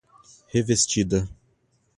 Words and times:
revestida 0.51 1.29